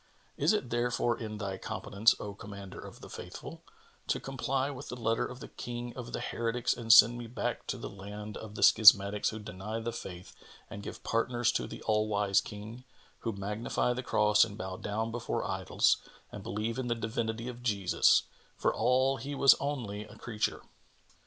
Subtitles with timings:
[0.35, 3.61] '[FN#22] Is it therefore in thy competence, O Commander of the Faithful,
[4.07, 7.67] to comply with the letter of the King of the heretics and send me back
[7.67, 10.35] to the land of the schismatics who deny The Faith
[10.71, 12.83] and give partners to the All wise King,
[13.19, 15.97] who magnify the Cross and bow down before idols
[16.31, 18.23] and believe in the divinity of Jesus,
[18.57, 20.63] for all he was only a creature?